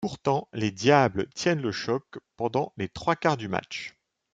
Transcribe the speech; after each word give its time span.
Pourtant, 0.03 0.47
les 0.51 0.71
Diables 0.71 1.27
tiennent 1.35 1.61
le 1.61 1.71
choc 1.71 2.17
pendant 2.35 2.73
les 2.75 2.89
trois 2.89 3.15
quarts 3.15 3.37
du 3.37 3.47
match. 3.47 3.93